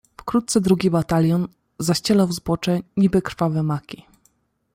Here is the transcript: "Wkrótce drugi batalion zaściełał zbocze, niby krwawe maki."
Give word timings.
"Wkrótce 0.17 0.61
drugi 0.61 0.89
batalion 0.89 1.47
zaściełał 1.79 2.31
zbocze, 2.31 2.79
niby 2.97 3.21
krwawe 3.21 3.63
maki." 3.63 4.05